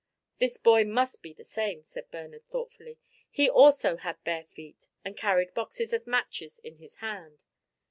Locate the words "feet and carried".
4.45-5.53